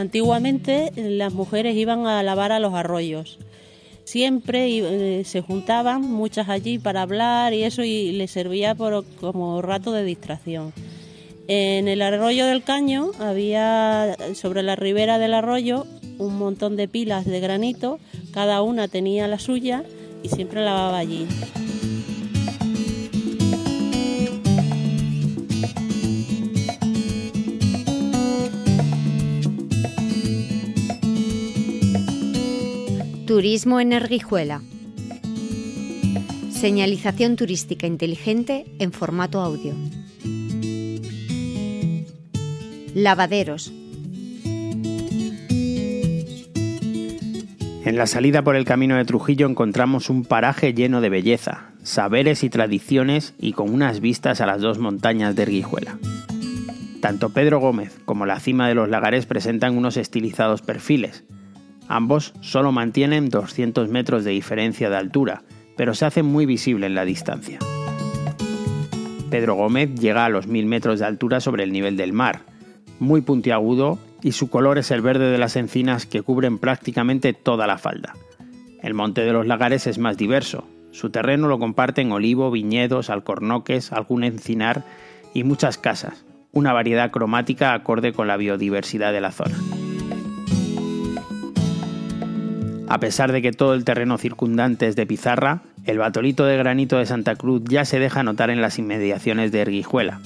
[0.00, 3.38] antiguamente las mujeres iban a lavar a los arroyos.
[4.04, 9.92] Siempre eh, se juntaban muchas allí para hablar y eso y les servía como rato
[9.92, 10.72] de distracción.
[11.46, 15.86] En el arroyo del Caño había sobre la ribera del arroyo
[16.20, 17.98] un montón de pilas de granito,
[18.32, 19.84] cada una tenía la suya
[20.22, 21.26] y siempre lavaba allí.
[33.30, 34.60] Turismo en Erguijuela.
[36.50, 39.72] Señalización turística inteligente en formato audio.
[42.92, 43.72] Lavaderos.
[47.84, 52.42] En la salida por el camino de Trujillo encontramos un paraje lleno de belleza, saberes
[52.42, 56.00] y tradiciones y con unas vistas a las dos montañas de Erguijuela.
[57.00, 61.22] Tanto Pedro Gómez como la cima de los lagares presentan unos estilizados perfiles,
[61.90, 65.42] Ambos solo mantienen 200 metros de diferencia de altura,
[65.76, 67.58] pero se hacen muy visible en la distancia.
[69.28, 72.42] Pedro Gómez llega a los 1000 metros de altura sobre el nivel del mar,
[73.00, 77.66] muy puntiagudo y su color es el verde de las encinas que cubren prácticamente toda
[77.66, 78.14] la falda.
[78.84, 80.68] El monte de los lagares es más diverso.
[80.92, 84.84] Su terreno lo comparten olivo, viñedos, alcornoques, algún encinar
[85.34, 89.56] y muchas casas, una variedad cromática acorde con la biodiversidad de la zona.
[92.90, 96.98] A pesar de que todo el terreno circundante es de pizarra, el batolito de granito
[96.98, 100.18] de Santa Cruz ya se deja notar en las inmediaciones de Erguijuela.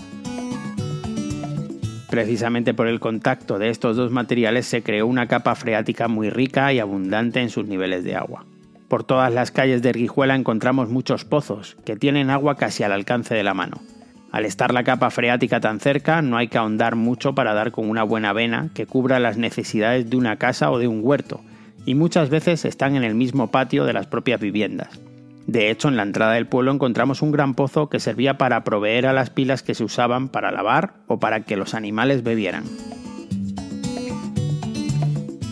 [2.08, 6.72] Precisamente por el contacto de estos dos materiales se creó una capa freática muy rica
[6.72, 8.46] y abundante en sus niveles de agua.
[8.88, 13.34] Por todas las calles de Erguijuela encontramos muchos pozos, que tienen agua casi al alcance
[13.34, 13.82] de la mano.
[14.32, 17.90] Al estar la capa freática tan cerca, no hay que ahondar mucho para dar con
[17.90, 21.42] una buena vena que cubra las necesidades de una casa o de un huerto,
[21.86, 25.00] y muchas veces están en el mismo patio de las propias viviendas.
[25.46, 29.06] De hecho, en la entrada del pueblo encontramos un gran pozo que servía para proveer
[29.06, 32.64] a las pilas que se usaban para lavar o para que los animales bebieran.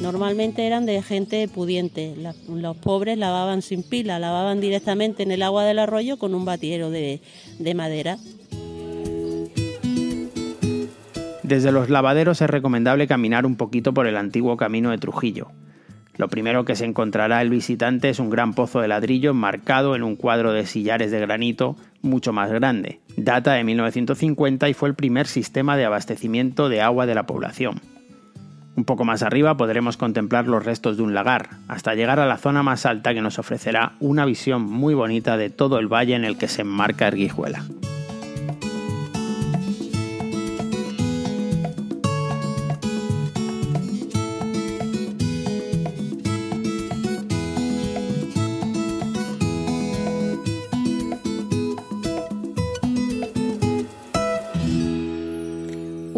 [0.01, 2.17] Normalmente eran de gente pudiente.
[2.49, 6.91] los pobres lavaban sin pila, lavaban directamente en el agua del arroyo con un batiero
[6.91, 7.21] de,
[7.59, 8.19] de madera.
[11.45, 15.49] Desde los lavaderos es recomendable caminar un poquito por el antiguo camino de Trujillo,
[16.23, 20.05] lo primero que se encontrará el visitante es un gran pozo de ladrillo enmarcado en
[20.05, 23.01] un cuadro de sillares de granito mucho más grande.
[23.17, 27.81] Data de 1950 y fue el primer sistema de abastecimiento de agua de la población.
[28.77, 32.37] Un poco más arriba podremos contemplar los restos de un lagar, hasta llegar a la
[32.37, 36.25] zona más alta que nos ofrecerá una visión muy bonita de todo el valle en
[36.25, 37.65] el que se enmarca Erguijuela.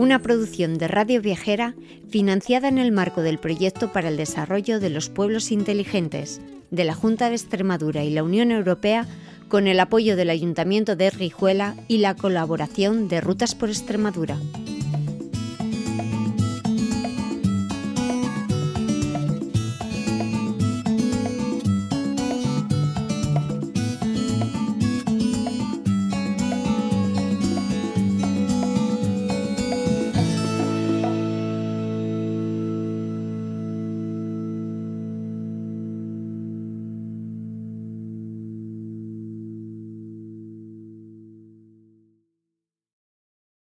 [0.05, 1.75] Una producción de Radio Viajera
[2.11, 6.93] financiada en el marco del Proyecto para el Desarrollo de los Pueblos Inteligentes de la
[6.93, 9.07] Junta de Extremadura y la Unión Europea
[9.49, 14.37] con el apoyo del Ayuntamiento de Rijuela y la colaboración de Rutas por Extremadura.